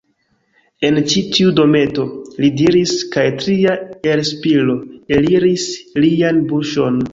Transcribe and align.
En 0.87 0.95
ĉi 1.11 1.21
tiu 1.35 1.51
dometo, 1.59 2.05
li 2.45 2.49
diris, 2.63 2.95
kaj 3.17 3.27
tria 3.43 3.77
elspiro 4.15 4.79
eliris 5.21 5.71
lian 6.03 6.45
buŝon. 6.53 7.03